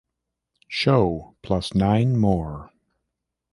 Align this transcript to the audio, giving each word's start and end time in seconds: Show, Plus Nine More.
Show, 0.67 1.35
Plus 1.43 1.75
Nine 1.75 2.17
More. 2.17 2.71